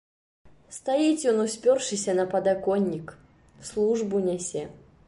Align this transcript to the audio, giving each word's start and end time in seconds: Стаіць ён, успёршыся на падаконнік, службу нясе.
Стаіць 0.77 1.27
ён, 1.31 1.37
успёршыся 1.43 2.17
на 2.21 2.27
падаконнік, 2.33 3.17
службу 3.71 4.27
нясе. 4.29 4.71